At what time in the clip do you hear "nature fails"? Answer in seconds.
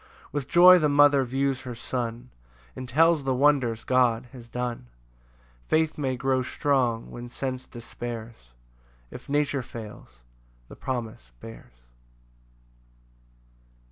9.29-10.23